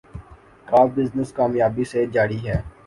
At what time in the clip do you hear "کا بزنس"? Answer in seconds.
0.67-1.29